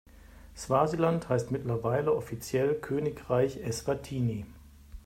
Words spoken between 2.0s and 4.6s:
offiziell Königreich Eswatini.